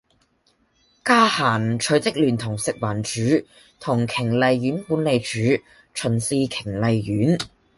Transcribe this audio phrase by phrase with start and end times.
[1.05, 3.45] 嘉嫻隨即聯同食環署
[3.79, 5.33] 同瓊麗苑管理處
[5.93, 7.37] 巡視瓊麗苑